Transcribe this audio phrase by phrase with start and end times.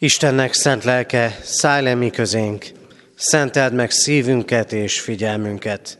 [0.00, 2.66] Istennek szent lelke, szállj le mi közénk,
[3.16, 5.98] szenteld meg szívünket és figyelmünket.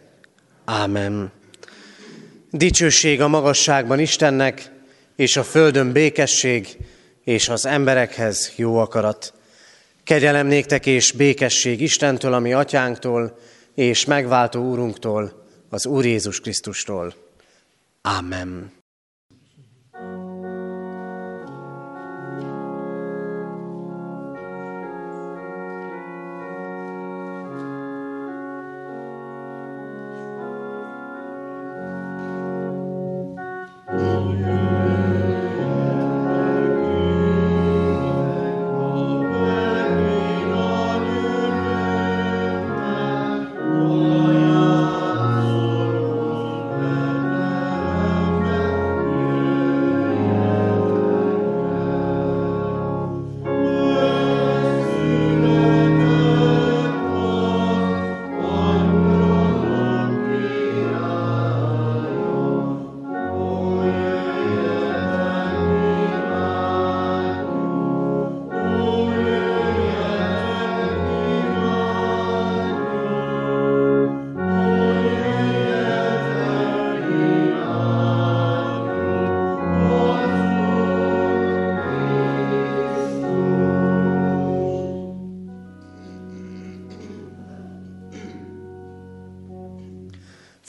[0.64, 1.32] Ámen.
[2.50, 4.70] Dicsőség a magasságban Istennek,
[5.16, 6.77] és a földön békesség,
[7.24, 9.32] és az emberekhez jó akarat.
[10.05, 13.38] Kegyelem néktek és békesség Istentől, ami atyánktól,
[13.74, 17.15] és megváltó úrunktól, az Úr Jézus Krisztustól.
[18.02, 18.77] Amen.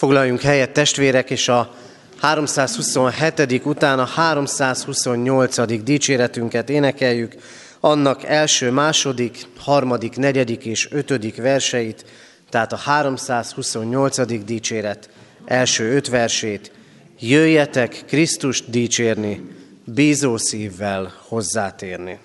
[0.09, 1.75] Foglaljunk helyet testvérek, és a
[2.17, 3.61] 327.
[3.65, 5.83] után a 328.
[5.83, 7.35] dicséretünket énekeljük,
[7.79, 12.05] annak első, második, harmadik, negyedik és ötödik verseit,
[12.49, 14.43] tehát a 328.
[14.45, 15.09] dicséret
[15.45, 16.71] első öt versét.
[17.19, 19.41] Jöjjetek Krisztust dicsérni,
[19.83, 22.19] bízó szívvel hozzátérni.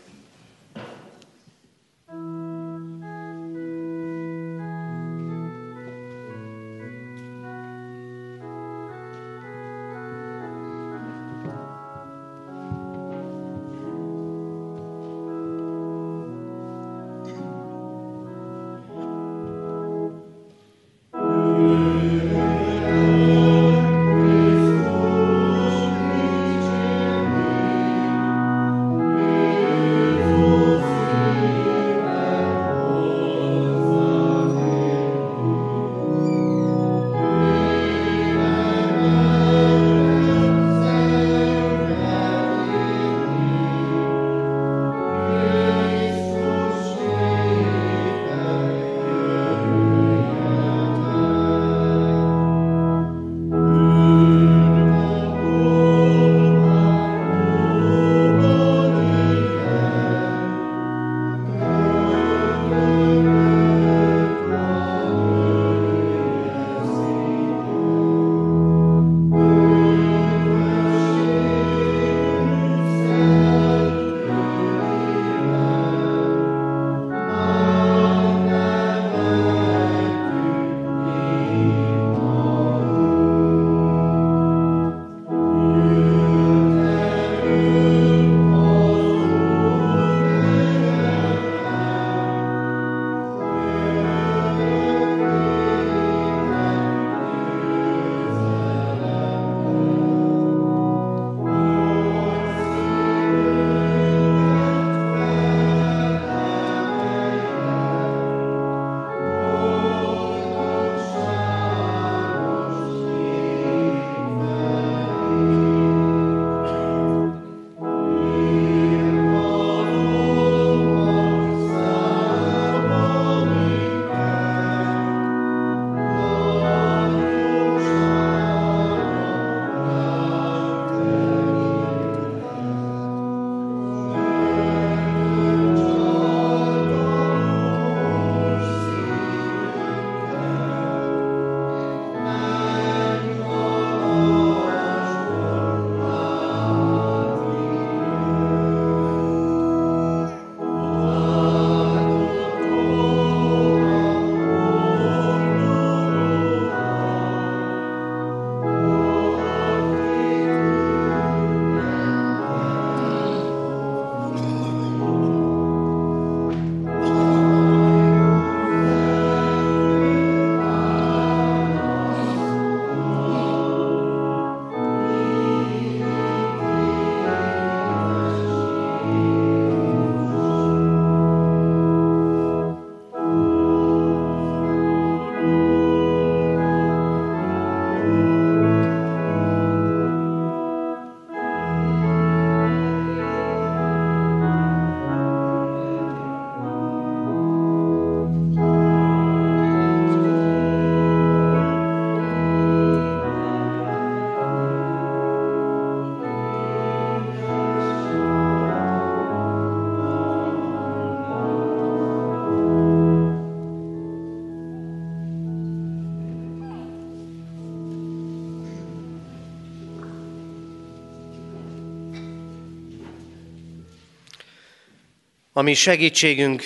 [225.56, 226.64] Ami segítségünk,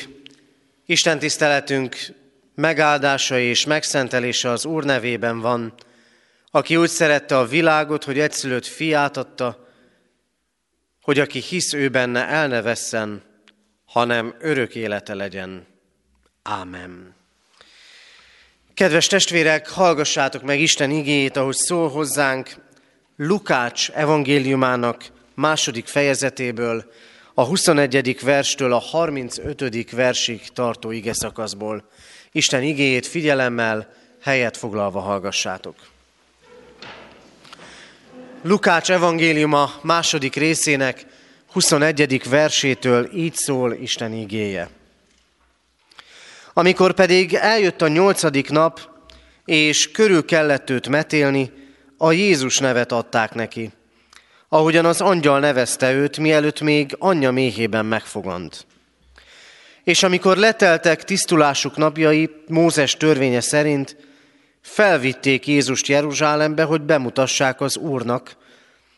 [0.86, 1.96] Isten tiszteletünk
[2.54, 5.74] megáldása és megszentelése az Úr nevében van,
[6.50, 9.68] aki úgy szerette a világot, hogy egyszülött fiát adta,
[11.02, 13.22] hogy aki hisz ő benne, el ne vesszen,
[13.84, 15.66] hanem örök élete legyen.
[16.42, 17.14] Ámen.
[18.74, 22.54] Kedves testvérek, hallgassátok meg Isten igéjét, ahogy szól hozzánk
[23.16, 25.04] Lukács evangéliumának
[25.34, 26.92] második fejezetéből,
[27.38, 28.20] a 21.
[28.22, 29.90] verstől a 35.
[29.90, 31.88] versig tartó ige szakaszból.
[32.32, 33.92] Isten igéjét figyelemmel,
[34.22, 35.74] helyet foglalva hallgassátok.
[38.42, 41.06] Lukács evangéliuma második részének
[41.52, 42.28] 21.
[42.28, 44.68] versétől így szól Isten igéje.
[46.52, 48.80] Amikor pedig eljött a nyolcadik nap,
[49.44, 51.52] és körül kellett őt metélni,
[51.98, 53.70] a Jézus nevet adták neki,
[54.48, 58.66] ahogyan az angyal nevezte őt, mielőtt még anyja méhében megfogant.
[59.84, 63.96] És amikor leteltek tisztulásuk napjai, Mózes törvénye szerint,
[64.60, 68.36] felvitték Jézust Jeruzsálembe, hogy bemutassák az Úrnak,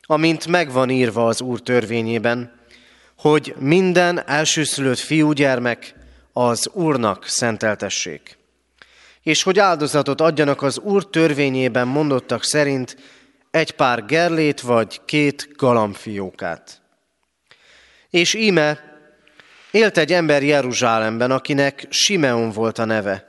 [0.02, 2.52] amint megvan írva az Úr törvényében,
[3.18, 5.94] hogy minden elsőszülött fiúgyermek
[6.32, 8.38] az Úrnak szenteltessék.
[9.22, 12.96] És hogy áldozatot adjanak az Úr törvényében mondottak szerint
[13.50, 16.80] egy pár gerlét vagy két galambfiókát.
[18.10, 18.80] És íme
[19.70, 23.28] élt egy ember Jeruzsálemben, akinek Simeon volt a neve.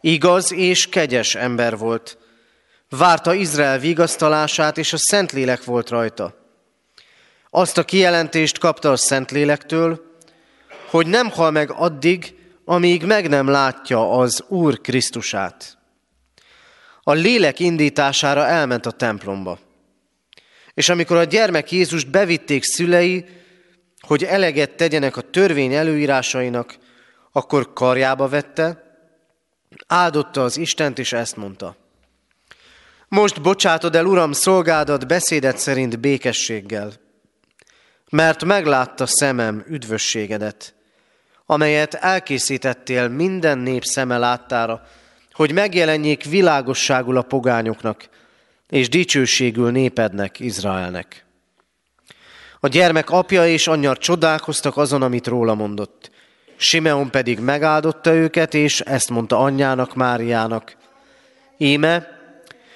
[0.00, 2.18] Igaz és kegyes ember volt.
[2.88, 6.34] Várta Izrael vigasztalását, és a Szentlélek volt rajta.
[7.50, 10.00] Azt a kijelentést kapta a Szentlélektől,
[10.90, 12.34] hogy nem hal meg addig,
[12.64, 15.77] amíg meg nem látja az Úr Krisztusát.
[17.08, 19.58] A lélek indítására elment a templomba.
[20.74, 23.24] És amikor a gyermek Jézust bevitték szülei,
[24.00, 26.78] hogy eleget tegyenek a törvény előírásainak,
[27.32, 28.96] akkor karjába vette,
[29.86, 31.76] áldotta az Istent, és ezt mondta.
[33.08, 36.92] Most bocsátod el, Uram, szolgádat beszédet szerint békességgel,
[38.10, 40.74] mert meglátta szemem üdvösségedet,
[41.46, 44.82] amelyet elkészítettél minden nép szeme láttára,
[45.38, 48.08] hogy megjelenjék világosságul a pogányoknak,
[48.68, 51.24] és dicsőségül népednek, Izraelnek.
[52.60, 56.10] A gyermek apja és anyja csodálkoztak azon, amit róla mondott.
[56.56, 60.76] Simeon pedig megáldotta őket, és ezt mondta anyjának, Máriának.
[61.56, 62.06] Íme,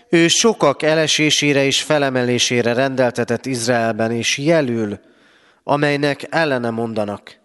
[0.09, 5.01] ő sokak elesésére és felemelésére rendeltetett Izraelben, és jelül,
[5.65, 7.37] amelynek ellene mondanak.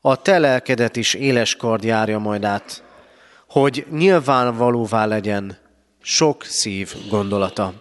[0.00, 2.82] A te lelkedet is éles kard járja majd át,
[3.50, 5.58] hogy nyilvánvalóvá legyen
[6.02, 7.72] sok szív gondolata.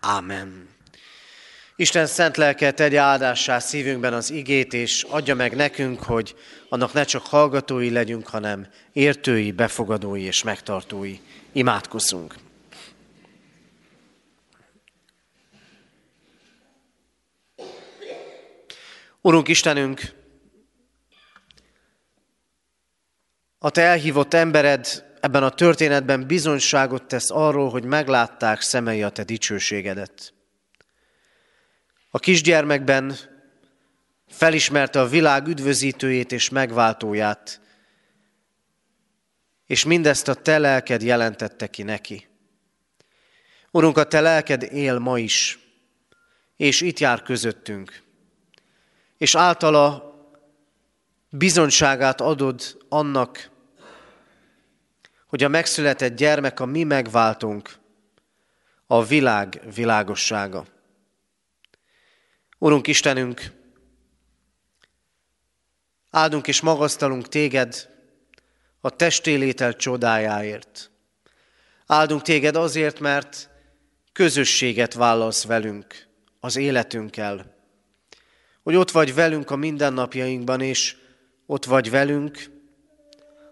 [0.00, 0.68] Ámen.
[1.76, 6.34] Isten szent lelke tegye áldássá szívünkben az igét, és adja meg nekünk, hogy
[6.68, 11.18] annak ne csak hallgatói legyünk, hanem értői, befogadói és megtartói.
[11.52, 12.34] Imádkozzunk!
[19.20, 20.23] Urunk Istenünk,
[23.64, 29.24] a Te elhívott embered ebben a történetben bizonyságot tesz arról, hogy meglátták szemei a Te
[29.24, 30.34] dicsőségedet.
[32.10, 33.16] A kisgyermekben
[34.28, 37.60] felismerte a világ üdvözítőjét és megváltóját,
[39.66, 42.28] és mindezt a te lelked jelentette ki neki.
[43.70, 45.58] Urunk, a te lelked él ma is,
[46.56, 48.02] és itt jár közöttünk,
[49.18, 50.12] és általa
[51.30, 53.52] bizonyságát adod annak,
[55.34, 57.74] hogy a megszületett gyermek a mi megváltunk,
[58.86, 60.66] a világ világossága.
[62.58, 63.50] Urunk Istenünk,
[66.10, 67.90] áldunk és magasztalunk téged
[68.80, 70.90] a testélétel csodájáért.
[71.86, 73.50] Áldunk téged azért, mert
[74.12, 76.06] közösséget vállalsz velünk,
[76.40, 77.54] az életünkkel.
[78.62, 80.96] Hogy ott vagy velünk a mindennapjainkban, és
[81.46, 82.50] ott vagy velünk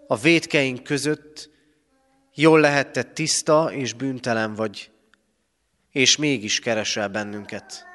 [0.06, 1.50] a védkeink között,
[2.34, 4.90] jól lehet te tiszta és bűntelen vagy,
[5.90, 7.86] és mégis keresel bennünket.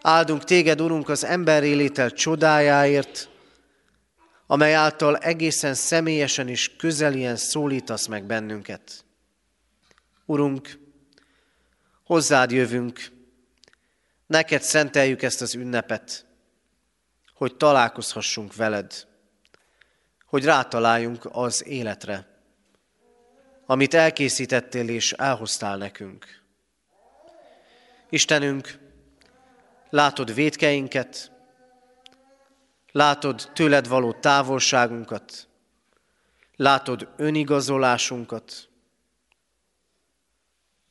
[0.00, 3.28] Áldunk téged, Urunk, az emberélétel csodájáért,
[4.46, 9.04] amely által egészen személyesen és közelien szólítasz meg bennünket.
[10.26, 10.78] Urunk,
[12.04, 13.10] hozzád jövünk,
[14.26, 16.26] neked szenteljük ezt az ünnepet,
[17.34, 19.06] hogy találkozhassunk veled,
[20.26, 22.31] hogy rátaláljunk az életre,
[23.72, 26.42] amit elkészítettél és elhoztál nekünk.
[28.08, 28.78] Istenünk,
[29.90, 31.32] látod védkeinket,
[32.92, 35.48] Látod tőled való távolságunkat,
[36.56, 38.68] látod önigazolásunkat,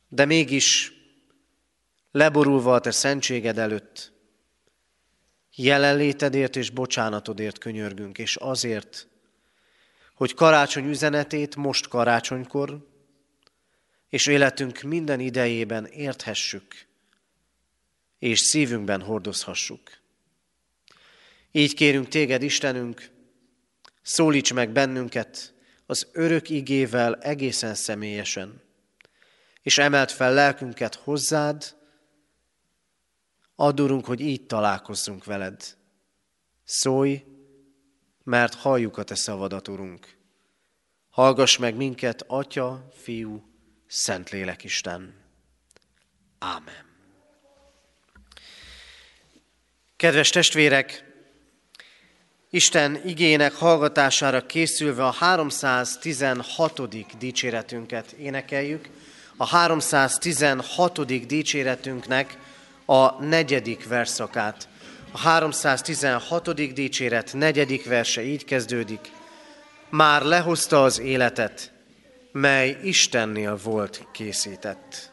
[0.08, 0.92] de mégis
[2.10, 4.12] leborulva a te szentséged előtt,
[5.54, 9.08] jelenlétedért és bocsánatodért könyörgünk, és azért,
[10.22, 12.86] hogy karácsony üzenetét most karácsonykor,
[14.08, 16.86] és életünk minden idejében érthessük,
[18.18, 19.80] és szívünkben hordozhassuk.
[21.52, 23.10] Így kérünk téged, Istenünk,
[24.02, 25.54] szólíts meg bennünket
[25.86, 28.62] az örök igével egészen személyesen,
[29.62, 31.76] és emelt fel lelkünket hozzád,
[33.54, 35.76] adurunk, hogy így találkozzunk veled.
[36.64, 37.31] Szólj,
[38.24, 40.16] mert halljuk a te szavadat, Urunk.
[41.10, 43.42] Hallgass meg minket, Atya, Fiú,
[43.86, 45.14] Szentlélek Isten.
[46.38, 46.90] Ámen.
[49.96, 51.12] Kedves testvérek,
[52.54, 57.18] Isten igének hallgatására készülve a 316.
[57.18, 58.88] dicséretünket énekeljük.
[59.36, 61.26] A 316.
[61.26, 62.38] dicséretünknek
[62.84, 64.68] a negyedik verszakát.
[65.14, 66.72] A 316.
[66.74, 69.10] dicséret negyedik verse így kezdődik.
[69.90, 71.72] Már lehozta az életet,
[72.32, 75.11] mely Istennél volt készített.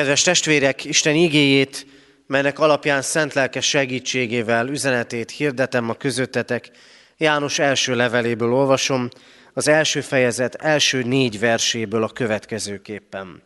[0.00, 1.86] Kedves testvérek, Isten igéjét,
[2.26, 6.70] melynek alapján szent lelkes segítségével üzenetét hirdetem a közöttetek,
[7.16, 9.08] János első leveléből olvasom,
[9.54, 13.42] az első fejezet első négy verséből a következőképpen.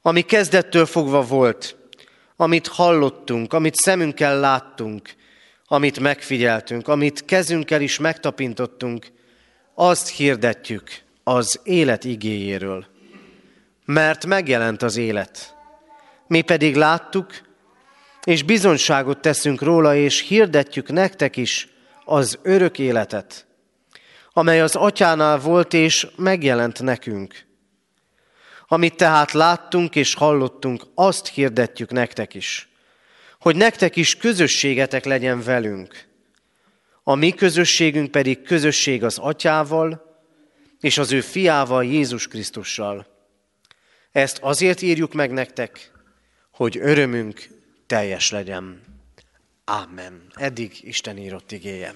[0.00, 1.76] Ami kezdettől fogva volt,
[2.36, 5.14] amit hallottunk, amit szemünkkel láttunk,
[5.66, 9.06] amit megfigyeltünk, amit kezünkkel is megtapintottunk,
[9.74, 10.90] azt hirdetjük
[11.24, 12.90] az élet igéjéről
[13.84, 15.56] mert megjelent az élet.
[16.26, 17.30] Mi pedig láttuk,
[18.24, 21.68] és bizonyságot teszünk róla, és hirdetjük nektek is
[22.04, 23.46] az örök életet,
[24.32, 27.46] amely az atyánál volt, és megjelent nekünk.
[28.68, 32.68] Amit tehát láttunk és hallottunk, azt hirdetjük nektek is,
[33.40, 36.08] hogy nektek is közösségetek legyen velünk.
[37.02, 40.10] A mi közösségünk pedig közösség az atyával,
[40.80, 43.11] és az ő fiával, Jézus Krisztussal.
[44.12, 45.90] Ezt azért írjuk meg nektek,
[46.50, 47.48] hogy örömünk
[47.86, 48.80] teljes legyen.
[49.64, 50.22] Amen.
[50.34, 51.94] Eddig Isten írott igéje.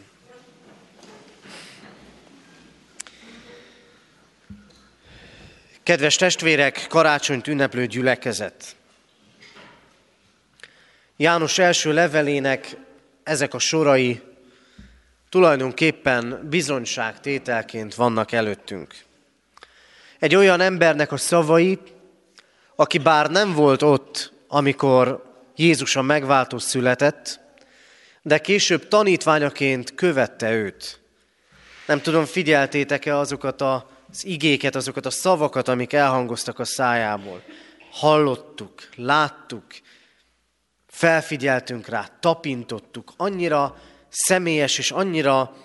[5.83, 8.77] Kedves testvérek, karácsonyt ünneplő gyülekezet!
[11.17, 12.77] János első levelének
[13.23, 14.21] ezek a sorai
[15.29, 18.95] tulajdonképpen bizonyságtételként vannak előttünk.
[20.19, 21.79] Egy olyan embernek a szavai,
[22.77, 25.25] aki bár nem volt ott, amikor
[25.57, 27.41] Jézus a megváltó született,
[28.23, 31.01] de később tanítványaként követte őt.
[31.87, 37.43] Nem tudom, figyeltétek-e azokat az igéket, azokat a szavakat, amik elhangoztak a szájából.
[37.91, 39.65] Hallottuk, láttuk,
[40.87, 43.13] felfigyeltünk rá, tapintottuk.
[43.17, 43.77] Annyira
[44.09, 45.57] személyes és annyira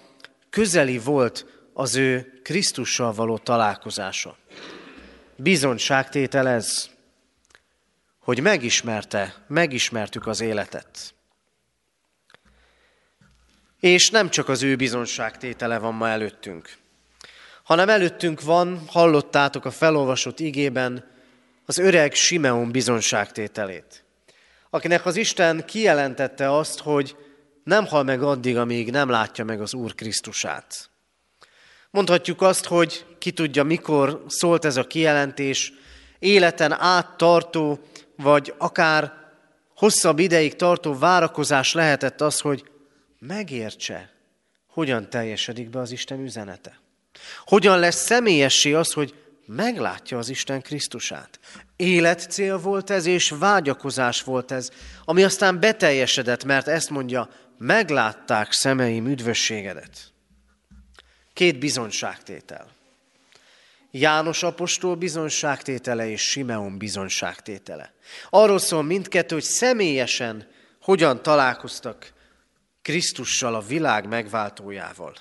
[0.49, 4.37] közeli volt az ő Krisztussal való találkozása.
[5.35, 6.89] Bizonyságtétel ez
[8.21, 11.13] hogy megismerte, megismertük az életet.
[13.79, 16.77] És nem csak az ő bizonságtétele van ma előttünk,
[17.63, 21.09] hanem előttünk van, hallottátok a felolvasott igében,
[21.65, 24.03] az öreg Simeon bizonságtételét,
[24.69, 27.15] akinek az Isten kijelentette azt, hogy
[27.63, 30.89] nem hal meg addig, amíg nem látja meg az Úr Krisztusát.
[31.89, 35.73] Mondhatjuk azt, hogy ki tudja, mikor szólt ez a kijelentés,
[36.19, 37.79] életen áttartó
[38.21, 39.13] vagy akár
[39.75, 42.63] hosszabb ideig tartó várakozás lehetett az, hogy
[43.19, 44.09] megértse,
[44.67, 46.79] hogyan teljesedik be az Isten üzenete.
[47.45, 51.39] Hogyan lesz személyessé az, hogy meglátja az Isten Krisztusát.
[51.75, 54.69] Életcél volt ez, és vágyakozás volt ez,
[55.05, 60.11] ami aztán beteljesedett, mert ezt mondja, meglátták szemeim üdvösségedet.
[61.33, 62.67] Két bizonságtétel.
[63.91, 67.93] János apostol bizonságtétele és Simeon bizonságtétele.
[68.29, 70.47] Arról szól mindkettő, hogy személyesen
[70.81, 72.13] hogyan találkoztak
[72.81, 75.15] Krisztussal, a világ megváltójával.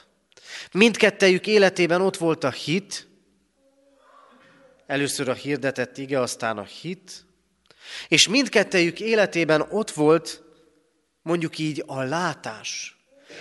[0.72, 3.08] Mindkettejük életében ott volt a hit,
[4.86, 7.24] először a hirdetett ige, aztán a hit,
[8.08, 10.42] és mindkettejük életében ott volt
[11.22, 12.96] mondjuk így a látás,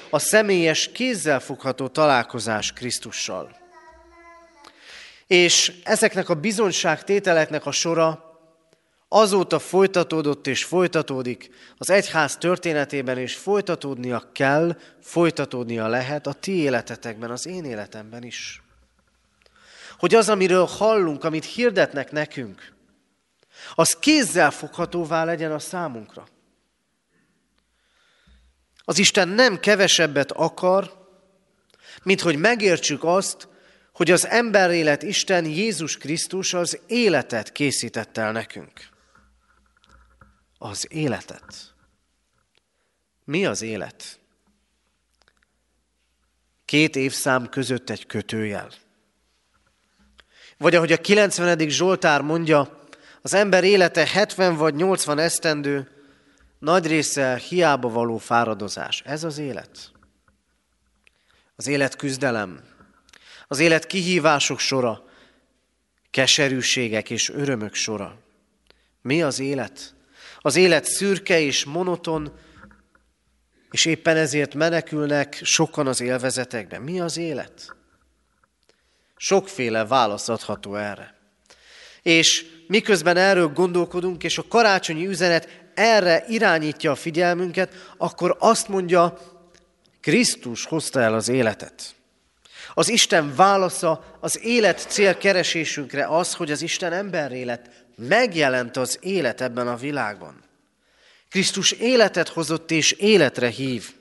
[0.10, 3.58] a személyes kézzelfogható találkozás Krisztussal.
[5.30, 8.40] És ezeknek a bizonyságtételeknek a sora
[9.08, 17.32] azóta folytatódott és folytatódik az egyház történetében, és folytatódnia kell, folytatódnia lehet a ti életetekben,
[17.32, 18.62] az én életemben is.
[19.98, 22.74] Hogy az, amiről hallunk, amit hirdetnek nekünk,
[23.76, 26.28] az kézzel foghatóvá legyen a számunkra.
[28.78, 31.08] Az Isten nem kevesebbet akar,
[32.04, 33.48] mint hogy megértsük azt,
[34.00, 38.90] hogy az emberélet Isten Jézus Krisztus az életet készített el nekünk.
[40.58, 41.74] Az életet.
[43.24, 44.20] Mi az élet?
[46.66, 48.72] Két évszám között egy kötőjel.
[50.58, 51.70] Vagy ahogy a 90.
[51.70, 52.88] Zsoltár mondja,
[53.22, 55.88] az ember élete 70 vagy 80 esztendő,
[56.60, 59.02] nagy része hiába való fáradozás.
[59.06, 59.92] Ez az élet.
[61.56, 62.69] Az élet küzdelem,
[63.52, 65.04] az élet kihívások sora,
[66.12, 68.18] keserűségek és örömök sora.
[69.02, 69.96] Mi az élet?
[70.40, 72.34] Az élet szürke és monoton,
[73.72, 76.80] és éppen ezért menekülnek sokan az élvezetekbe.
[76.80, 77.76] Mi az élet?
[79.16, 81.16] Sokféle válasz adható erre.
[82.02, 89.18] És miközben erről gondolkodunk, és a karácsonyi üzenet erre irányítja a figyelmünket, akkor azt mondja,
[90.02, 91.98] Krisztus hozta el az életet.
[92.80, 99.42] Az Isten válasza az élet célkeresésünkre az, hogy az Isten emberré lett, megjelent az élet
[99.42, 100.44] ebben a világban.
[101.30, 103.94] Krisztus életet hozott és életre hív.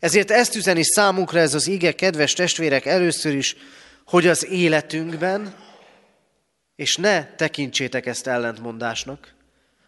[0.00, 3.56] Ezért ezt üzeni számunkra ez az ige, kedves testvérek, először is,
[4.04, 5.54] hogy az életünkben,
[6.76, 9.34] és ne tekintsétek ezt ellentmondásnak,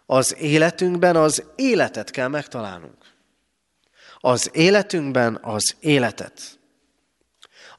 [0.06, 2.98] az életünkben az életet kell megtalálnunk.
[4.18, 6.60] Az életünkben az életet.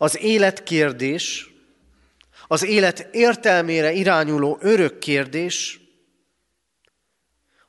[0.03, 1.53] Az életkérdés,
[2.47, 5.79] az élet értelmére irányuló örök kérdés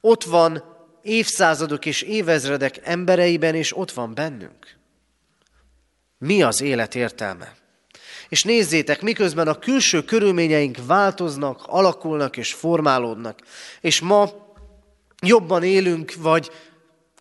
[0.01, 0.65] ott van
[1.03, 4.77] évszázadok és évezredek embereiben, és ott van bennünk.
[6.19, 7.57] Mi az élet értelme?
[8.29, 13.41] És nézzétek, miközben a külső körülményeink változnak, alakulnak és formálódnak,
[13.81, 14.31] és ma
[15.23, 16.51] jobban élünk, vagy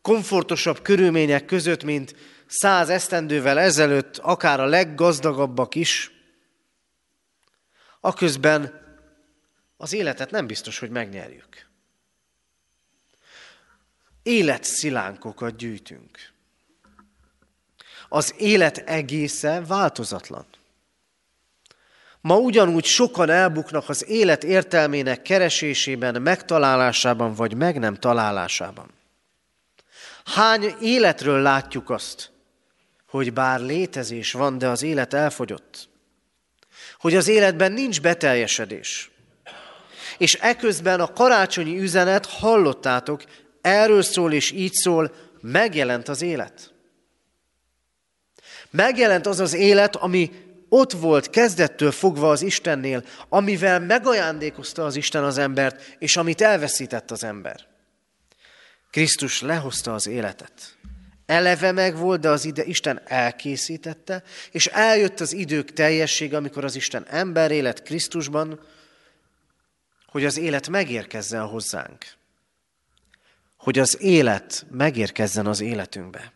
[0.02, 2.16] komfortosabb körülmények között, mint
[2.48, 6.12] száz esztendővel ezelőtt, akár a leggazdagabbak is,
[8.00, 8.82] aközben
[9.78, 11.68] az életet nem biztos, hogy megnyerjük.
[14.24, 16.32] Életszilánkokat gyűjtünk.
[18.10, 20.46] Az élet egésze változatlan.
[22.22, 28.90] Ma ugyanúgy sokan elbuknak az élet értelmének keresésében, megtalálásában vagy meg nem találásában.
[30.26, 32.33] Hány életről látjuk azt,
[33.14, 35.90] hogy bár létezés van, de az élet elfogyott.
[36.98, 39.12] Hogy az életben nincs beteljesedés.
[40.18, 43.24] És eközben a karácsonyi üzenet, hallottátok,
[43.62, 46.74] erről szól és így szól, megjelent az élet.
[48.70, 50.32] Megjelent az az élet, ami
[50.70, 57.12] ott volt kezdettől fogva az Istennél, amivel megajándékozta az Isten az embert, és amit elveszített
[57.12, 57.68] az ember.
[58.92, 60.73] Krisztus lehozta az életet.
[61.26, 66.76] Eleve meg volt, de az ide Isten elkészítette, és eljött az idők teljessége, amikor az
[66.76, 68.60] Isten ember élet Krisztusban,
[70.08, 72.06] hogy az élet megérkezzen hozzánk.
[73.58, 76.34] Hogy az élet megérkezzen az életünkbe.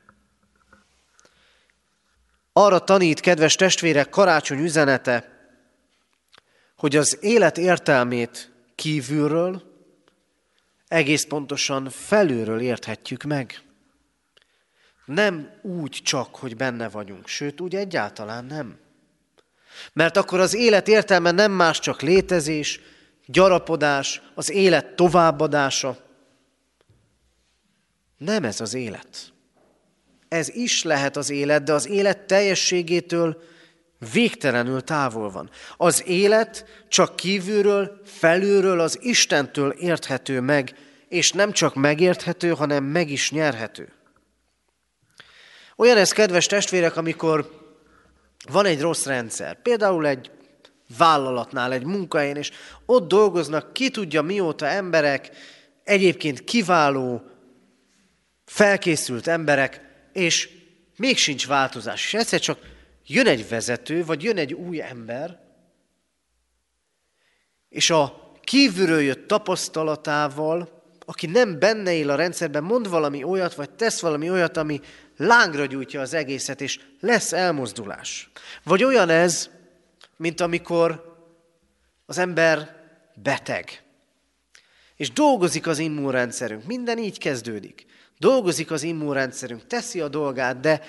[2.54, 5.38] Arra tanít, kedves testvérek, karácsony üzenete,
[6.76, 9.64] hogy az élet értelmét kívülről,
[10.88, 13.67] egész pontosan felülről érthetjük meg.
[15.08, 18.78] Nem úgy csak, hogy benne vagyunk, sőt, úgy egyáltalán nem.
[19.94, 22.80] Mert akkor az élet értelme nem más csak létezés,
[23.26, 25.98] gyarapodás, az élet továbbadása.
[28.18, 29.34] Nem ez az élet.
[30.28, 33.44] Ez is lehet az élet, de az élet teljességétől
[34.12, 35.50] végtelenül távol van.
[35.78, 40.76] Az élet csak kívülről, felülről az Istentől érthető meg,
[41.08, 43.92] és nem csak megérthető, hanem meg is nyerhető.
[45.80, 47.66] Olyan ez, kedves testvérek, amikor
[48.52, 50.32] van egy rossz rendszer, például egy
[50.98, 52.52] vállalatnál, egy munkahelyen, és
[52.86, 55.30] ott dolgoznak ki tudja mióta emberek,
[55.84, 57.22] egyébként kiváló,
[58.46, 59.82] felkészült emberek,
[60.14, 60.50] és
[60.96, 62.06] még sincs változás.
[62.06, 62.60] És egyszer csak
[63.06, 65.40] jön egy vezető, vagy jön egy új ember,
[67.70, 73.70] és a kívülről jött tapasztalatával, aki nem benne él a rendszerben, mond valami olyat, vagy
[73.70, 74.82] tesz valami olyat, ami
[75.18, 78.30] lángra gyújtja az egészet, és lesz elmozdulás.
[78.64, 79.50] Vagy olyan ez,
[80.16, 81.16] mint amikor
[82.06, 82.76] az ember
[83.16, 83.84] beteg.
[84.96, 86.66] És dolgozik az immunrendszerünk.
[86.66, 87.86] Minden így kezdődik.
[88.18, 90.82] Dolgozik az immunrendszerünk, teszi a dolgát, de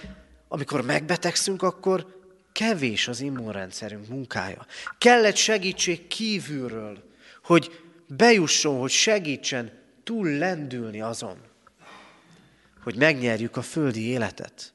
[0.49, 2.17] amikor megbetegszünk, akkor
[2.53, 4.67] kevés az immunrendszerünk munkája.
[4.99, 7.05] Kellett segítség kívülről,
[7.43, 9.73] hogy bejusson, hogy segítsen
[10.05, 11.37] túl lendülni azon,
[12.89, 14.73] hogy megnyerjük a földi életet.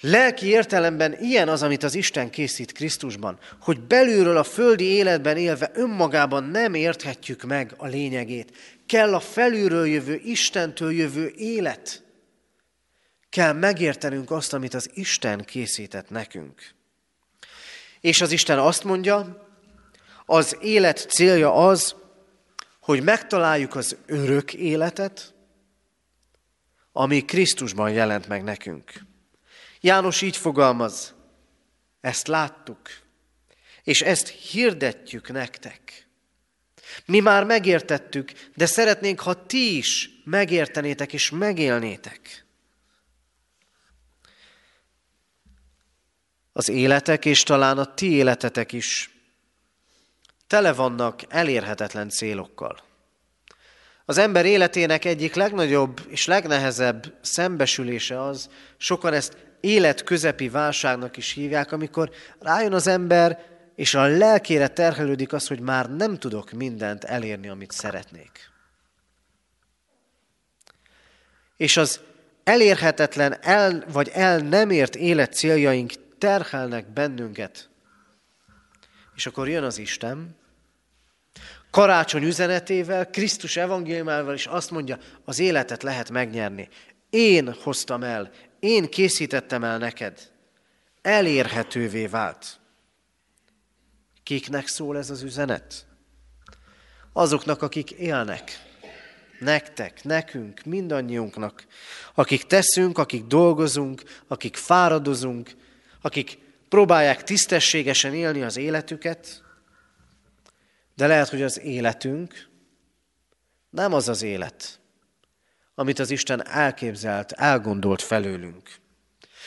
[0.00, 5.70] Lelki értelemben ilyen az, amit az Isten készít Krisztusban, hogy belülről a földi életben élve
[5.74, 8.56] önmagában nem érthetjük meg a lényegét.
[8.86, 12.02] Kell a felülről jövő, Istentől jövő élet.
[13.28, 16.74] Kell megértenünk azt, amit az Isten készített nekünk.
[18.00, 19.46] És az Isten azt mondja,
[20.26, 21.94] az élet célja az,
[22.80, 25.33] hogy megtaláljuk az örök életet,
[26.96, 28.92] ami Krisztusban jelent meg nekünk.
[29.80, 31.14] János így fogalmaz,
[32.00, 32.80] ezt láttuk,
[33.82, 36.08] és ezt hirdetjük nektek.
[37.04, 42.46] Mi már megértettük, de szeretnénk, ha ti is megértenétek és megélnétek.
[46.52, 49.10] Az életek és talán a ti életetek is
[50.46, 52.83] tele vannak elérhetetlen célokkal.
[54.04, 61.72] Az ember életének egyik legnagyobb és legnehezebb szembesülése az, sokan ezt életközepi válságnak is hívják,
[61.72, 67.48] amikor rájön az ember, és a lelkére terhelődik az, hogy már nem tudok mindent elérni,
[67.48, 68.50] amit szeretnék.
[71.56, 72.00] És az
[72.44, 77.68] elérhetetlen, el, vagy el nem ért élet céljaink terhelnek bennünket.
[79.14, 80.36] És akkor jön az Isten,
[81.74, 86.68] karácsony üzenetével, Krisztus evangéliumával is azt mondja, az életet lehet megnyerni.
[87.10, 90.30] Én hoztam el, én készítettem el neked.
[91.02, 92.60] Elérhetővé vált.
[94.22, 95.86] Kiknek szól ez az üzenet?
[97.12, 98.62] Azoknak, akik élnek.
[99.38, 101.66] Nektek, nekünk, mindannyiunknak.
[102.14, 105.50] Akik teszünk, akik dolgozunk, akik fáradozunk,
[106.00, 109.43] akik próbálják tisztességesen élni az életüket,
[110.94, 112.48] de lehet, hogy az életünk
[113.70, 114.80] nem az az élet,
[115.74, 118.70] amit az Isten elképzelt, elgondolt felőlünk.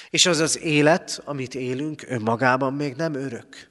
[0.10, 3.70] És az az élet, amit élünk, önmagában még nem örök.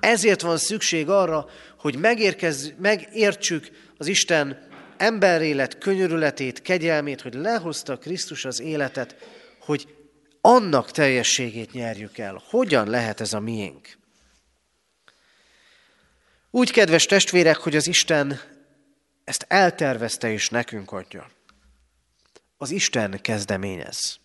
[0.00, 1.46] Ezért van szükség arra,
[1.78, 9.16] hogy megérkez, megértsük az Isten emberélet könyörületét, kegyelmét, hogy lehozta Krisztus az életet,
[9.60, 9.94] hogy
[10.40, 12.42] annak teljességét nyerjük el.
[12.44, 13.98] Hogyan lehet ez a miénk?
[16.56, 18.40] Úgy, kedves testvérek, hogy az Isten
[19.24, 21.30] ezt eltervezte és nekünk adja.
[22.56, 24.18] Az Isten kezdeményez.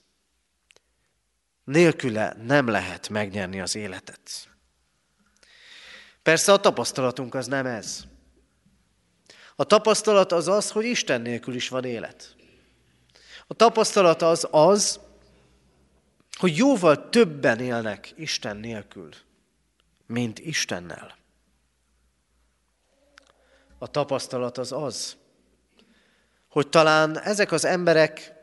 [1.63, 4.49] Nélküle nem lehet megnyerni az életet.
[6.23, 8.03] Persze a tapasztalatunk az nem ez.
[9.55, 12.35] A tapasztalat az az, hogy Isten nélkül is van élet.
[13.47, 14.99] A tapasztalat az az,
[16.37, 19.09] hogy jóval többen élnek Isten nélkül,
[20.05, 21.19] mint Istennel.
[23.81, 25.15] A tapasztalat az az,
[26.49, 28.33] hogy talán ezek az emberek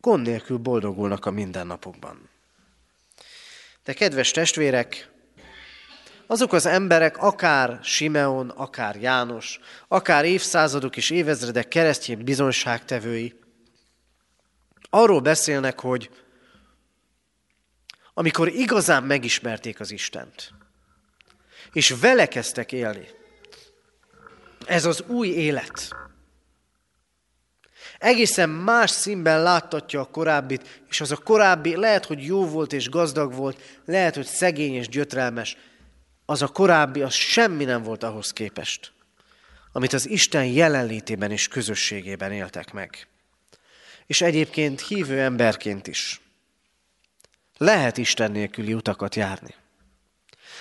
[0.00, 2.28] gond nélkül boldogulnak a mindennapokban.
[3.84, 5.10] De kedves testvérek,
[6.26, 13.38] azok az emberek, akár Simeon, akár János, akár évszázadok és évezredek keresztény bizonyságtevői,
[14.90, 16.10] arról beszélnek, hogy
[18.14, 20.52] amikor igazán megismerték az Istent,
[21.72, 23.18] és vele kezdtek élni,
[24.66, 25.94] ez az új élet.
[27.98, 32.88] Egészen más színben láttatja a korábbit, és az a korábbi lehet, hogy jó volt és
[32.88, 35.56] gazdag volt, lehet, hogy szegény és gyötrelmes.
[36.26, 38.92] Az a korábbi, az semmi nem volt ahhoz képest,
[39.72, 43.06] amit az Isten jelenlétében és közösségében éltek meg.
[44.06, 46.20] És egyébként hívő emberként is.
[47.56, 49.54] Lehet Isten nélküli utakat járni.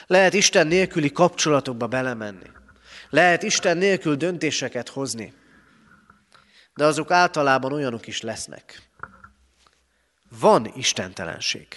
[0.07, 2.49] Lehet Isten nélküli kapcsolatokba belemenni.
[3.09, 5.33] Lehet Isten nélkül döntéseket hozni.
[6.75, 8.89] De azok általában olyanok is lesznek.
[10.39, 11.67] Van istentelenség.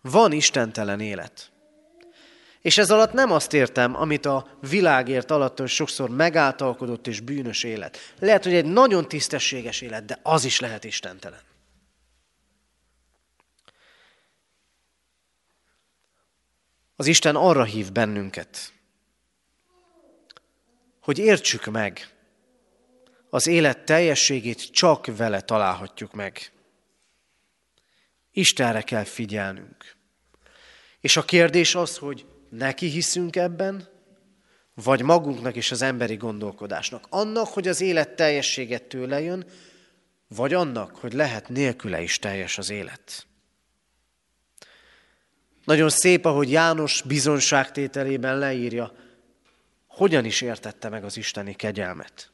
[0.00, 1.52] Van istentelen élet.
[2.60, 7.98] És ez alatt nem azt értem, amit a világért alatt sokszor megáltalkodott és bűnös élet.
[8.18, 11.40] Lehet, hogy egy nagyon tisztességes élet, de az is lehet istentelen.
[16.96, 18.73] Az Isten arra hív bennünket,
[21.04, 22.08] hogy értsük meg,
[23.30, 26.52] az élet teljességét csak vele találhatjuk meg.
[28.32, 29.96] Istenre kell figyelnünk.
[31.00, 33.88] És a kérdés az, hogy neki hiszünk ebben,
[34.74, 37.06] vagy magunknak és az emberi gondolkodásnak.
[37.08, 39.46] Annak, hogy az élet teljességet tőle jön,
[40.28, 43.26] vagy annak, hogy lehet nélküle is teljes az élet.
[45.64, 49.02] Nagyon szép, ahogy János bizonságtételében leírja,
[49.96, 52.30] hogyan is értette meg az isteni kegyelmet.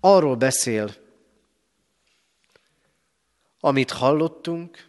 [0.00, 0.94] Arról beszél,
[3.60, 4.88] amit hallottunk,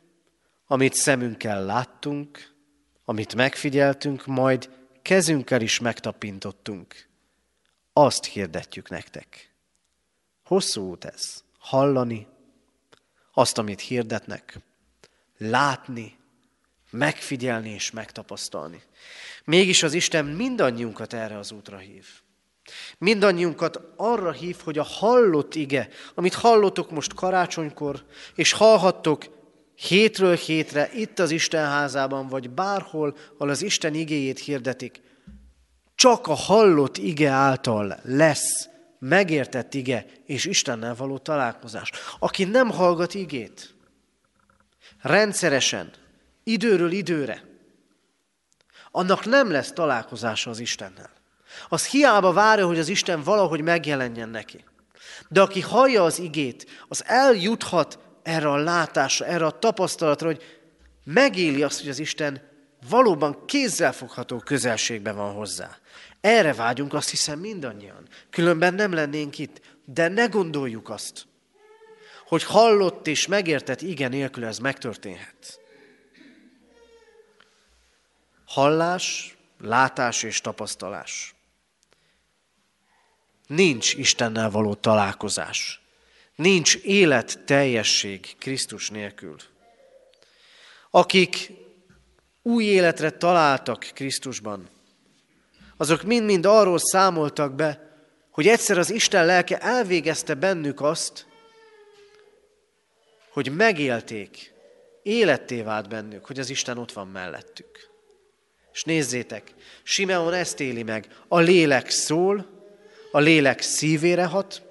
[0.67, 2.53] amit szemünkkel láttunk,
[3.05, 4.69] amit megfigyeltünk, majd
[5.01, 7.07] kezünkkel is megtapintottunk.
[7.93, 9.53] Azt hirdetjük nektek.
[10.43, 11.43] Hosszú út ez.
[11.57, 12.27] Hallani,
[13.33, 14.59] azt, amit hirdetnek,
[15.37, 16.17] látni,
[16.89, 18.81] megfigyelni és megtapasztalni.
[19.45, 22.05] Mégis az Isten mindannyiunkat erre az útra hív.
[22.97, 28.03] Mindannyiunkat arra hív, hogy a hallott ige, amit hallottok most karácsonykor,
[28.35, 29.25] és hallhattok
[29.75, 35.01] hétről hétre itt az Isten házában, vagy bárhol, ahol az Isten igéjét hirdetik,
[35.95, 41.91] csak a hallott ige által lesz megértett ige és Istennel való találkozás.
[42.19, 43.75] Aki nem hallgat igét,
[45.01, 45.91] rendszeresen,
[46.43, 47.43] időről időre,
[48.95, 51.09] annak nem lesz találkozása az Istennel.
[51.69, 54.63] Az hiába várja, hogy az Isten valahogy megjelenjen neki.
[55.29, 60.61] De aki hallja az igét, az eljuthat erre a látásra, erre a tapasztalatra, hogy
[61.03, 62.41] megéli azt, hogy az Isten
[62.89, 65.77] valóban kézzelfogható közelségben van hozzá.
[66.21, 68.07] Erre vágyunk, azt hiszem mindannyian.
[68.29, 69.61] Különben nem lennénk itt.
[69.85, 71.27] De ne gondoljuk azt,
[72.27, 75.59] hogy hallott és megértett igen nélkül ez megtörténhet.
[78.45, 81.35] Hallás, látás és tapasztalás.
[83.47, 85.81] Nincs Istennel való találkozás.
[86.35, 89.35] Nincs élet teljesség Krisztus nélkül.
[90.89, 91.51] Akik
[92.41, 94.69] új életre találtak Krisztusban,
[95.77, 97.97] azok mind-mind arról számoltak be,
[98.31, 101.25] hogy egyszer az Isten lelke elvégezte bennük azt,
[103.29, 104.53] hogy megélték,
[105.03, 107.89] életté vált bennük, hogy az Isten ott van mellettük.
[108.75, 112.45] És nézzétek, Simeon ezt éli meg, a lélek szól,
[113.11, 114.61] a lélek szívére hat,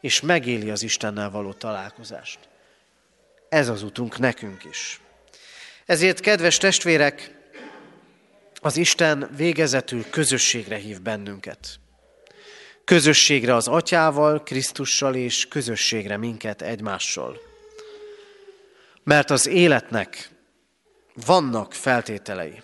[0.00, 2.38] és megéli az Istennel való találkozást.
[3.48, 5.00] Ez az utunk nekünk is.
[5.86, 7.34] Ezért, kedves testvérek,
[8.60, 11.80] az Isten végezetül közösségre hív bennünket.
[12.84, 17.40] Közösségre az Atyával, Krisztussal és közösségre minket egymással.
[19.02, 20.33] Mert az életnek
[21.14, 22.62] vannak feltételei.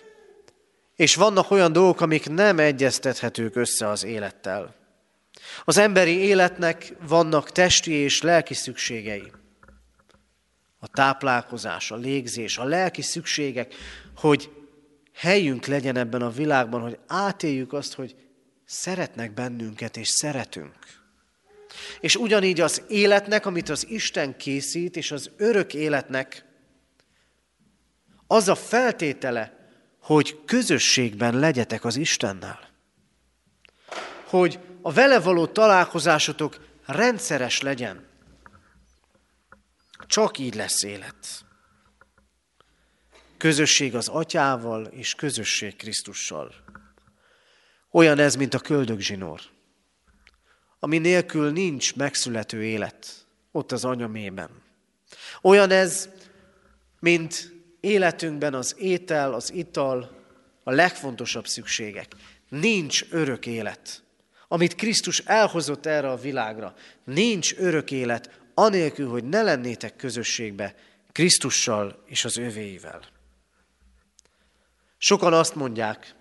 [0.96, 4.74] És vannak olyan dolgok, amik nem egyeztethetők össze az élettel.
[5.64, 9.32] Az emberi életnek vannak testi és lelki szükségei.
[10.78, 13.74] A táplálkozás, a légzés, a lelki szükségek,
[14.16, 14.50] hogy
[15.14, 18.16] helyünk legyen ebben a világban, hogy átéljük azt, hogy
[18.64, 20.74] szeretnek bennünket és szeretünk.
[22.00, 26.44] És ugyanígy az életnek, amit az Isten készít, és az örök életnek
[28.32, 32.68] az a feltétele, hogy közösségben legyetek az Istennel.
[34.24, 38.06] Hogy a vele való találkozásotok rendszeres legyen.
[40.06, 41.44] Csak így lesz élet.
[43.36, 46.54] Közösség az atyával és közösség Krisztussal.
[47.90, 49.40] Olyan ez, mint a köldögzsinór,
[50.78, 54.50] ami nélkül nincs megszülető élet, ott az anyamében.
[55.42, 56.08] Olyan ez,
[57.00, 60.18] mint életünkben az étel, az ital,
[60.62, 62.14] a legfontosabb szükségek.
[62.48, 64.02] Nincs örök élet.
[64.48, 70.74] Amit Krisztus elhozott erre a világra, nincs örök élet, anélkül, hogy ne lennétek közösségbe
[71.12, 73.00] Krisztussal és az övéivel.
[74.98, 76.14] Sokan azt mondják,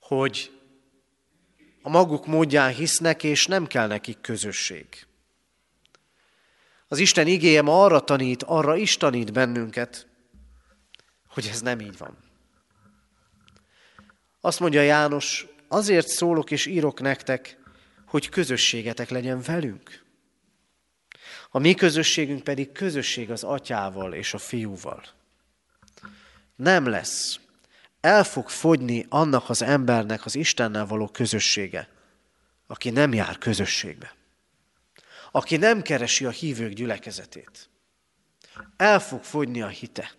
[0.00, 0.50] hogy
[1.82, 5.06] a maguk módján hisznek, és nem kell nekik közösség.
[6.92, 10.06] Az Isten igéje ma arra tanít, arra is tanít bennünket,
[11.28, 12.18] hogy ez nem így van.
[14.40, 17.58] Azt mondja János, azért szólok és írok nektek,
[18.06, 20.04] hogy közösségetek legyen velünk.
[21.50, 25.02] A mi közösségünk pedig közösség az atyával és a fiúval.
[26.56, 27.40] Nem lesz.
[28.00, 31.88] El fog fogyni annak az embernek az Istennel való közössége,
[32.66, 34.18] aki nem jár közösségbe.
[35.30, 37.68] Aki nem keresi a hívők gyülekezetét.
[38.76, 40.12] El fog fogyni a hite.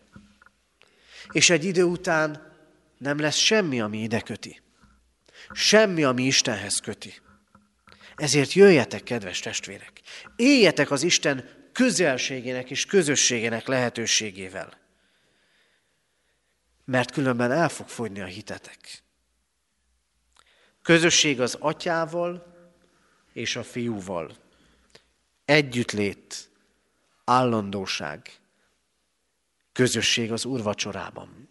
[1.32, 2.56] És egy idő után
[2.97, 4.62] nem lesz semmi, ami ide köti.
[5.52, 7.13] Semmi, ami Istenhez köti.
[8.15, 10.02] Ezért jöjjetek, kedves testvérek,
[10.36, 14.80] éljetek az Isten közelségének és közösségének lehetőségével.
[16.86, 19.04] Mert különben el fog fogyni a hitetek.
[20.82, 22.56] Közösség az atyával
[23.34, 24.40] és a fiúval.
[25.52, 26.50] Együttlét,
[27.26, 28.32] állandóság,
[29.72, 31.50] közösség az úrvacsorában.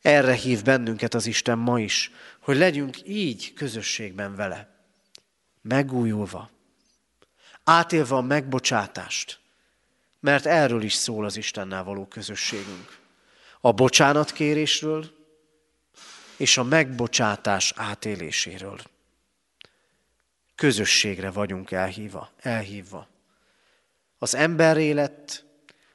[0.00, 4.84] Erre hív bennünket az Isten ma is, hogy legyünk így közösségben vele
[5.60, 6.50] megújulva,
[7.64, 9.40] átélve a megbocsátást,
[10.20, 12.98] mert erről is szól az Istennel való közösségünk.
[13.60, 15.10] A bocsánatkérésről
[16.36, 18.80] és a megbocsátás átéléséről.
[20.60, 23.08] Közösségre vagyunk elhívva, elhívva.
[24.18, 25.44] Az ember élet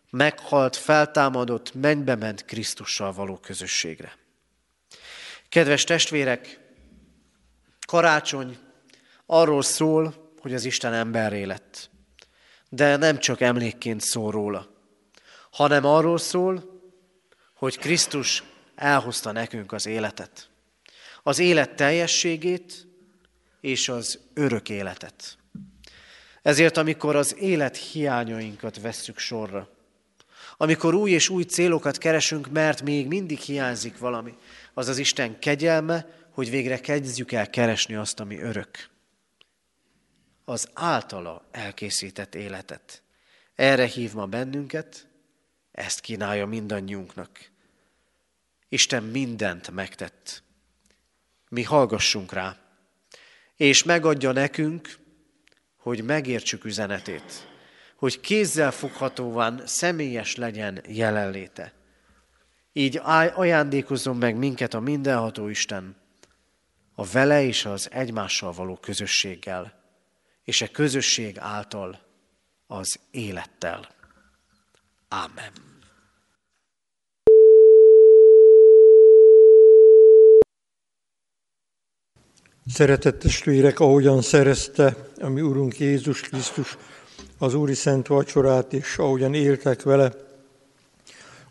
[0.10, 4.18] meghalt, feltámadott, mennybe ment Krisztussal való közösségre.
[5.50, 6.60] Kedves testvérek,
[7.88, 8.58] karácsony
[9.26, 11.90] arról szól, hogy az Isten emberré lett.
[12.70, 14.70] De nem csak emlékként szól róla,
[15.52, 16.82] hanem arról szól,
[17.56, 18.44] hogy Krisztus
[18.76, 20.50] elhozta nekünk az életet.
[21.24, 22.94] Az élet teljességét
[23.66, 25.38] és az örök életet.
[26.42, 29.70] Ezért, amikor az élet hiányainkat vesszük sorra,
[30.58, 34.38] amikor új és új célokat keresünk, mert még mindig hiányzik valami,
[34.74, 38.90] az az Isten kegyelme, hogy végre kezdjük el keresni azt, ami örök
[40.46, 43.02] az általa elkészített életet.
[43.56, 45.08] Erre hív ma bennünket,
[45.72, 47.50] ezt kínálja mindannyiunknak.
[48.70, 50.44] Isten mindent megtett.
[51.50, 52.65] Mi hallgassunk rá,
[53.58, 54.98] és megadja nekünk,
[55.78, 57.48] hogy megértsük üzenetét,
[57.96, 61.74] hogy kézzel foghatóan személyes legyen jelenléte.
[62.74, 63.00] Így
[63.34, 65.96] ajándékozzon meg minket a mindenható Isten,
[66.96, 69.84] a vele és az egymással való közösséggel
[70.44, 72.00] és a közösség által
[72.68, 73.90] az élettel.
[75.08, 75.75] Ámen.
[82.74, 86.78] Szeretett testvérek, ahogyan szerezte a mi Urunk Jézus Krisztus
[87.38, 90.14] az Úri Szent Vacsorát, és ahogyan éltek vele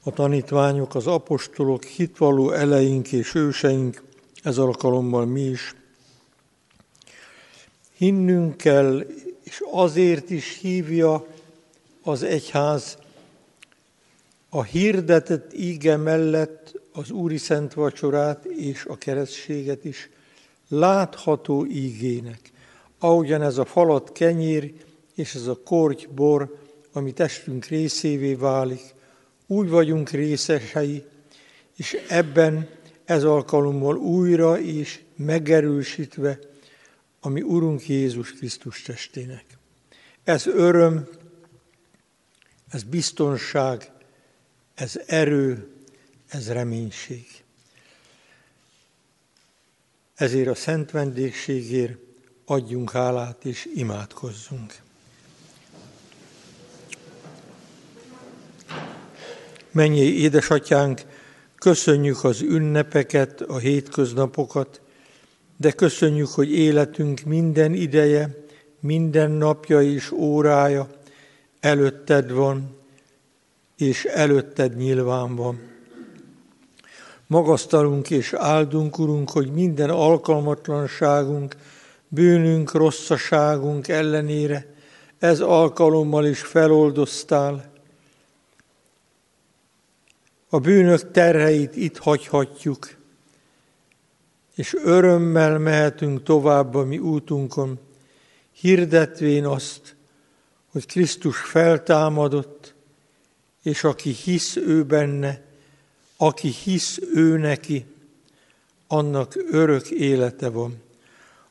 [0.03, 4.03] a tanítványok, az apostolok, hitvalló eleink és őseink,
[4.43, 5.75] ez alkalommal mi is.
[7.97, 9.07] Hinnünk kell,
[9.43, 11.27] és azért is hívja
[12.03, 12.99] az egyház
[14.49, 20.09] a hirdetett íge mellett az Úri Szent Vacsorát és a keresztséget is
[20.69, 22.53] látható ígének.
[22.99, 24.73] Ahogyan ez a falat kenyér
[25.15, 26.59] és ez a korty bor,
[26.93, 28.95] ami testünk részévé válik,
[29.47, 31.05] úgy vagyunk részesei,
[31.77, 32.69] és ebben
[33.05, 36.39] ez alkalommal újra és megerősítve
[37.25, 39.45] ami Urunk Jézus Krisztus testének.
[40.25, 41.09] Ez öröm,
[42.69, 43.91] ez biztonság,
[44.75, 45.69] ez erő,
[46.29, 47.27] ez reménység.
[50.15, 51.99] Ezért a szent vendégségért
[52.45, 54.75] adjunk hálát és imádkozzunk.
[59.71, 61.01] Mennyi édesatyánk,
[61.57, 64.81] köszönjük az ünnepeket, a hétköznapokat,
[65.57, 68.45] de köszönjük, hogy életünk minden ideje,
[68.81, 70.89] minden napja és órája
[71.61, 72.77] előtted van,
[73.77, 75.74] és előtted nyilván van.
[77.35, 81.57] Magasztalunk és áldunk, Urunk, hogy minden alkalmatlanságunk,
[82.09, 84.75] bűnünk, rosszaságunk ellenére
[85.19, 87.73] ez alkalommal is feloldoztál.
[90.49, 92.89] A bűnök terheit itt hagyhatjuk,
[94.55, 97.79] és örömmel mehetünk tovább a mi útunkon,
[98.53, 99.97] hirdetvén azt,
[100.73, 102.75] hogy Krisztus feltámadott,
[103.63, 105.44] és aki hisz ő benne,
[106.25, 107.85] aki hisz ő neki,
[108.87, 110.83] annak örök élete van.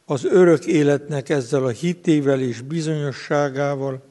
[0.06, 4.04] Az örök életnek ezzel a hitével és bizonyosságával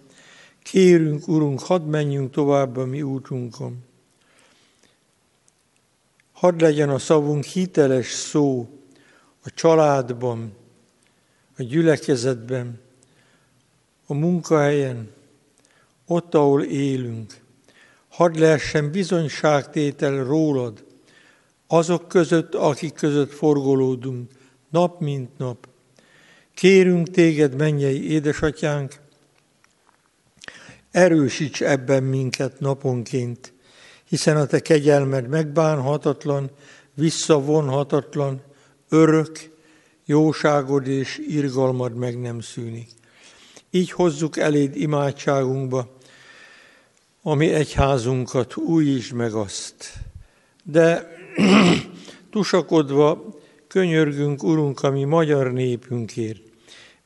[0.62, 3.84] Kérünk, Urunk, hadd menjünk tovább a mi útunkon.
[6.32, 8.68] Hadd legyen a szavunk hiteles szó
[9.44, 10.52] a családban,
[11.56, 12.80] a gyülekezetben,
[14.06, 15.10] a munkahelyen,
[16.06, 17.41] ott, ahol élünk.
[18.12, 20.84] Hadd lehessen bizonyságtétel rólad,
[21.66, 24.30] azok között, akik között forgolódunk,
[24.70, 25.68] nap mint nap.
[26.54, 29.00] Kérünk téged, mennyei édesatyánk,
[30.90, 33.52] erősíts ebben minket naponként,
[34.08, 36.50] hiszen a te kegyelmed megbánhatatlan,
[36.94, 38.42] visszavonhatatlan,
[38.88, 39.50] örök,
[40.04, 42.88] jóságod és irgalmad meg nem szűnik.
[43.70, 46.00] Így hozzuk eléd imádságunkba,
[47.22, 49.92] ami egyházunkat újítsd meg azt.
[50.64, 51.08] De
[52.30, 53.34] tusakodva
[53.66, 56.42] könyörgünk, Urunk, ami magyar népünkért.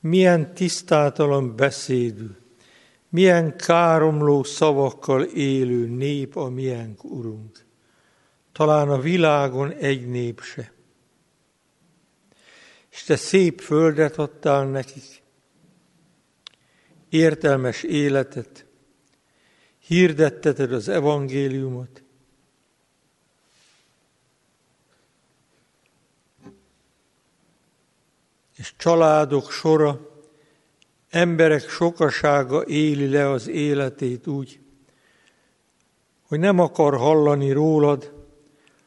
[0.01, 2.27] Milyen tisztátalan beszédű,
[3.09, 7.65] milyen káromló szavakkal élő nép a miénk, Urunk.
[8.53, 10.73] Talán a világon egy nép se.
[12.91, 15.23] És te szép földet adtál nekik,
[17.09, 18.66] értelmes életet,
[19.87, 22.03] hirdetteted az evangéliumot,
[28.57, 30.01] és családok sora,
[31.11, 34.61] emberek sokasága éli le az életét úgy,
[36.23, 38.13] hogy nem akar hallani rólad,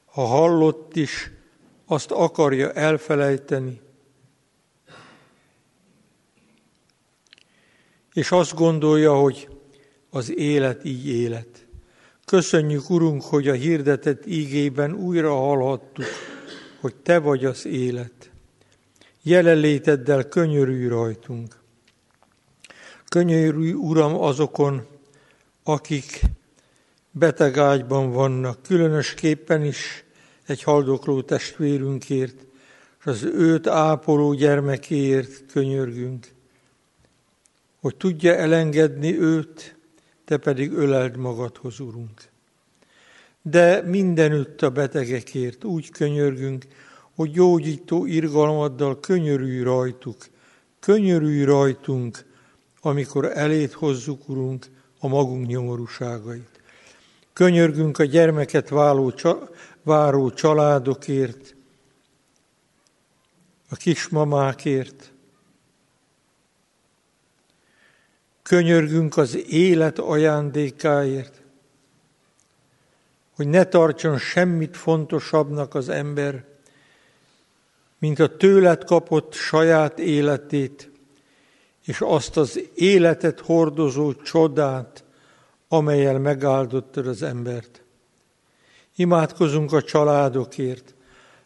[0.05, 1.31] ha hallott is,
[1.85, 3.81] azt akarja elfelejteni.
[8.13, 9.58] És azt gondolja, hogy
[10.09, 11.67] az élet így élet.
[12.25, 16.05] Köszönjük, Urunk, hogy a hirdetett ígében újra hallhattuk,
[16.79, 18.31] hogy Te vagy az élet.
[19.21, 21.55] Jelenléteddel könyörülj rajtunk.
[23.07, 24.85] Könyörülj, Uram, azokon,
[25.63, 26.21] akik
[27.11, 30.03] betegágyban vannak, különösképpen is
[30.45, 32.45] egy haldokló testvérünkért,
[32.99, 36.27] és az őt ápoló gyermekéért könyörgünk,
[37.79, 39.75] hogy tudja elengedni őt,
[40.29, 42.29] te pedig öleld magadhoz, Urunk.
[43.41, 46.65] De mindenütt a betegekért úgy könyörgünk,
[47.15, 50.17] hogy gyógyító irgalmaddal könyörülj rajtuk,
[50.79, 52.25] könyörülj rajtunk,
[52.81, 54.65] amikor elét hozzuk, Urunk,
[54.99, 56.61] a magunk nyomorúságait.
[57.33, 59.13] Könyörgünk a gyermeket váló,
[59.83, 61.55] váró családokért,
[63.69, 65.08] a kismamákért,
[68.49, 71.41] Könyörgünk az élet ajándékáért,
[73.35, 76.45] hogy ne tartson semmit fontosabbnak az ember,
[77.99, 80.91] mint a tőled kapott saját életét,
[81.85, 85.03] és azt az életet hordozó csodát,
[85.67, 87.83] amelyel megáldottad az embert.
[88.95, 90.95] Imádkozunk a családokért.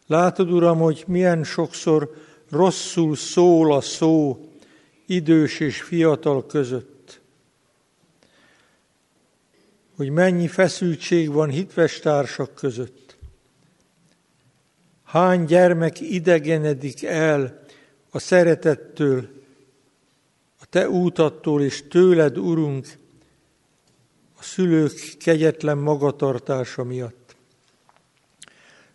[0.06, 2.14] Látod, Uram, hogy milyen sokszor
[2.50, 4.48] rosszul szól a szó
[5.06, 6.92] idős és fiatal között
[9.96, 13.16] hogy mennyi feszültség van hitves társak között.
[15.04, 17.62] Hány gyermek idegenedik el
[18.10, 19.28] a szeretettől,
[20.60, 22.86] a te útattól és tőled, Urunk,
[24.38, 27.36] a szülők kegyetlen magatartása miatt.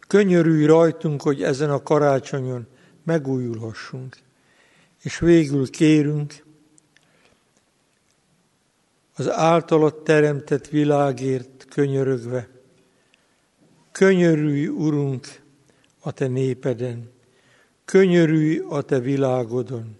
[0.07, 2.67] Könyörülj rajtunk, hogy ezen a karácsonyon
[3.03, 4.17] megújulhassunk,
[5.01, 6.43] és végül kérünk,
[9.19, 12.47] az általad teremtett világért könyörögve.
[13.91, 15.41] Könyörülj, Urunk,
[15.99, 17.09] a te népeden,
[17.85, 19.97] könyörülj a te világodon.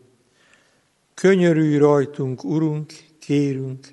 [1.13, 3.87] Könyörülj rajtunk, Urunk, kérünk,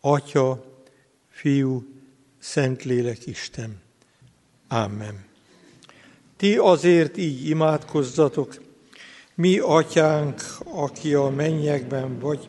[0.00, 0.64] Atya,
[1.28, 1.84] Fiú,
[2.38, 3.80] Szentlélek Isten.
[4.68, 5.24] Amen.
[6.36, 8.54] Ti azért így imádkozzatok,
[9.34, 12.48] mi, Atyánk, aki a mennyekben vagy,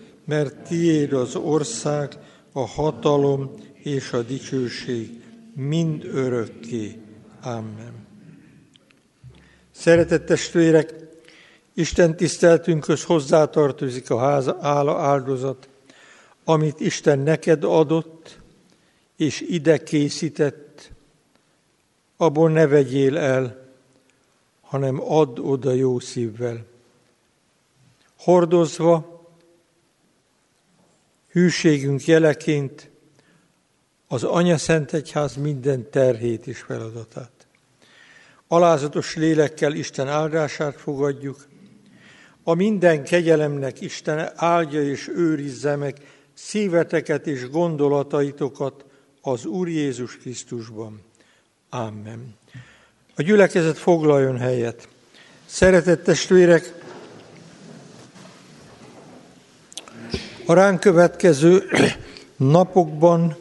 [0.25, 2.17] mert tiéd az ország,
[2.51, 5.23] a hatalom és a dicsőség
[5.55, 6.97] mind örökké.
[7.41, 8.07] Amen.
[9.71, 10.93] Szeretett testvérek,
[11.73, 15.69] Isten tiszteltünkhöz hozzátartozik a háza ála áldozat,
[16.43, 18.39] amit Isten neked adott,
[19.15, 20.91] és ide készített,
[22.17, 23.69] abból ne vegyél el,
[24.61, 26.65] hanem add oda jó szívvel.
[28.17, 29.10] Hordozva,
[31.31, 32.89] hűségünk jeleként
[34.07, 37.31] az Anya Szent Egyház minden terhét és feladatát.
[38.47, 41.47] Alázatos lélekkel Isten áldását fogadjuk,
[42.43, 45.97] a minden kegyelemnek Isten áldja és őrizze meg
[46.33, 48.85] szíveteket és gondolataitokat
[49.21, 51.01] az Úr Jézus Krisztusban.
[51.69, 52.35] Amen.
[53.15, 54.87] A gyülekezet foglaljon helyet.
[55.45, 56.73] Szeretett testvérek,
[60.51, 61.63] a ránk következő
[62.37, 63.35] napokban,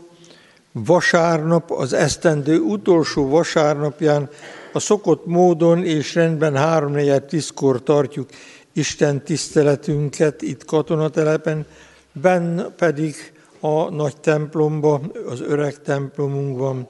[0.73, 4.29] vasárnap, az esztendő utolsó vasárnapján
[4.73, 8.29] a szokott módon és rendben 3-4-10-kor tartjuk
[8.73, 11.67] Isten tiszteletünket itt katonatelepen,
[12.13, 16.89] benn pedig a nagy templomba, az öreg templomunkban,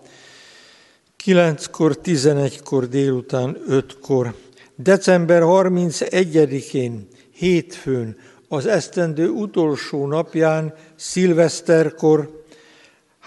[1.25, 4.35] 9-kor, 11-kor, délután 5-kor.
[4.77, 8.17] December 31-én, hétfőn,
[8.53, 12.45] az esztendő utolsó napján, szilveszterkor,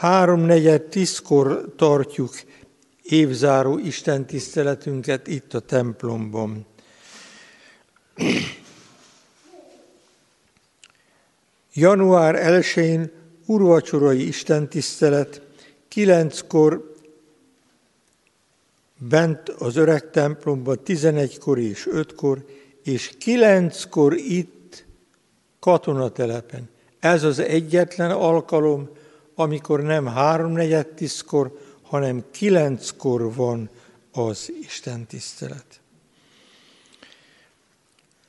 [0.02, 2.34] 3-4-10-kor tartjuk
[3.04, 6.66] évzáró Isten tiszteletünket itt a templomban.
[11.74, 13.12] Január 1-én
[13.46, 15.42] urvacsorai istentisztelet,
[15.88, 16.96] kilenckor
[18.98, 22.46] bent az öreg templomban, 11-kor és 5-kor,
[22.84, 24.63] és kilenckor itt
[25.64, 26.70] katonatelepen.
[27.00, 28.90] Ez az egyetlen alkalom,
[29.36, 33.70] amikor nem háromnegyed tízkor, hanem kilenckor van
[34.12, 35.66] az Isten tisztelet.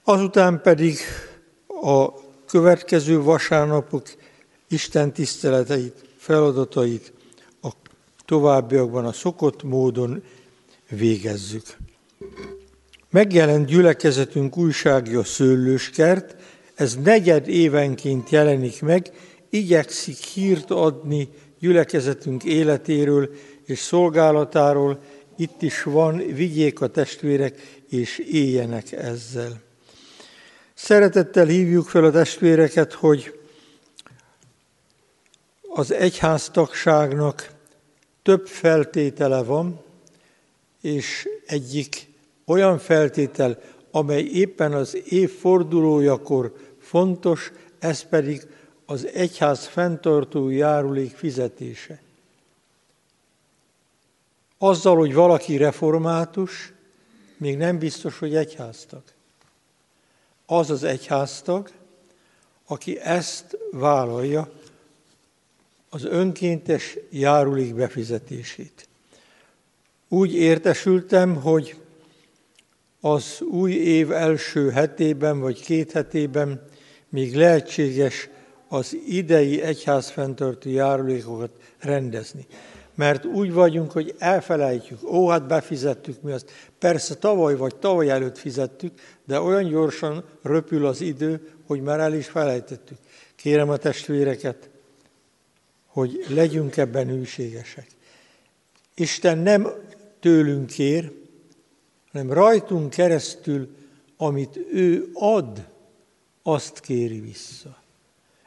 [0.05, 0.99] Azután pedig
[1.83, 2.09] a
[2.47, 4.07] következő vasárnapok
[4.69, 7.13] Isten tiszteleteit, feladatait
[7.63, 7.71] a
[8.25, 10.23] továbbiakban a szokott módon
[10.89, 11.77] végezzük.
[13.11, 16.37] Megjelent gyülekezetünk újságja Szőlőskert,
[16.75, 19.11] ez negyed évenként jelenik meg,
[19.51, 23.31] igyekszik hírt adni gyülekezetünk életéről
[23.67, 25.01] és szolgálatáról,
[25.37, 29.61] itt is van, vigyék a testvérek, és éljenek ezzel.
[30.75, 33.39] Szeretettel hívjuk fel a testvéreket, hogy
[35.69, 37.51] az egyháztagságnak
[38.23, 39.83] több feltétele van,
[40.81, 42.07] és egyik
[42.47, 43.59] olyan feltétel,
[43.95, 48.47] amely éppen az év fordulójakor fontos, ez pedig
[48.87, 52.03] az egyház fenntartó járulék fizetése.
[54.59, 56.73] Azzal, hogy valaki református,
[57.37, 59.03] még nem biztos, hogy egyháztag.
[60.47, 61.71] Az az egyháztag,
[62.67, 64.51] aki ezt vállalja,
[65.89, 68.89] az önkéntes járulék befizetését.
[70.09, 71.77] Úgy értesültem, hogy
[73.07, 76.63] az új év első hetében vagy két hetében
[77.09, 78.29] még lehetséges
[78.69, 82.47] az idei egyházfenntartó járulékokat rendezni.
[82.95, 86.51] Mert úgy vagyunk, hogy elfelejtjük, ó, hát befizettük mi azt.
[86.79, 88.93] Persze tavaly vagy tavaly előtt fizettük,
[89.25, 92.99] de olyan gyorsan röpül az idő, hogy már el is felejtettük.
[93.37, 94.71] Kérem a testvéreket,
[95.87, 97.87] hogy legyünk ebben hűségesek.
[98.95, 99.69] Isten nem
[100.21, 101.23] tőlünk kér,
[102.15, 103.69] hanem rajtunk keresztül,
[104.17, 105.67] amit ő ad,
[106.43, 107.77] azt kéri vissza.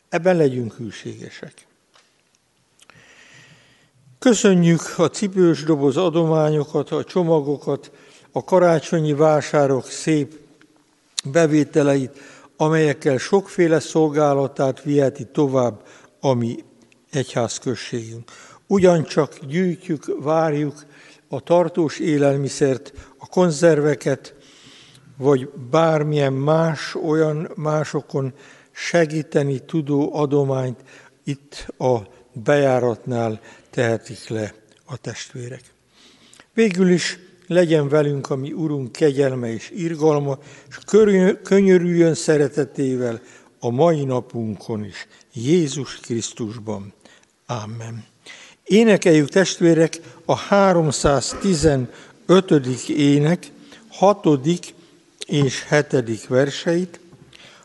[0.09, 1.67] Ebben legyünk hűségesek.
[4.19, 7.91] Köszönjük a cipős doboz adományokat, a csomagokat,
[8.31, 10.39] a karácsonyi vásárok szép
[11.23, 12.19] bevételeit,
[12.57, 15.87] amelyekkel sokféle szolgálatát viheti tovább
[16.19, 16.63] a mi
[17.11, 18.31] egyházközségünk.
[18.67, 20.85] Ugyancsak gyűjtjük, várjuk
[21.29, 24.35] a tartós élelmiszert, a konzerveket,
[25.17, 28.33] vagy bármilyen más olyan másokon
[28.71, 30.79] segíteni tudó adományt
[31.23, 31.97] itt a
[32.33, 34.53] bejáratnál tehetik le
[34.85, 35.61] a testvérek.
[36.53, 40.37] Végül is legyen velünk a mi Urunk kegyelme és irgalma,
[40.69, 40.77] és
[41.43, 43.21] könyörüljön szeretetével
[43.59, 46.93] a mai napunkon is, Jézus Krisztusban.
[47.45, 48.05] Amen.
[48.67, 52.51] Énekeljük testvérek a 315.
[52.87, 53.51] ének
[53.87, 54.27] 6.
[55.25, 56.27] és 7.
[56.27, 56.99] verseit,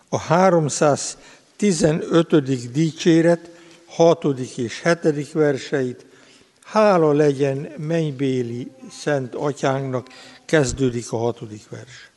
[0.08, 2.72] a 315.
[2.72, 3.50] dicséret
[3.86, 4.24] 6.
[4.56, 5.32] és 7.
[5.32, 6.06] verseit,
[6.64, 10.06] hála legyen mennybéli szent atyánknak,
[10.44, 11.38] kezdődik a 6.
[11.68, 12.11] vers.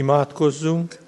[0.00, 0.98] Imádkozzunk!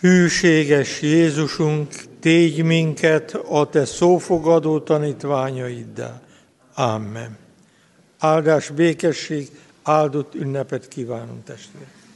[0.00, 6.20] Hűséges Jézusunk, tégy minket a Te szófogadó tanítványaiddá.
[6.74, 7.38] Amen.
[8.18, 9.50] Áldás, békesség,
[9.82, 12.07] áldott ünnepet kívánunk testvérek!